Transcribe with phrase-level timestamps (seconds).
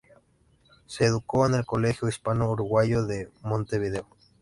[0.87, 4.07] Se educó en el Colegio Hispano Uruguayo de Montevideo.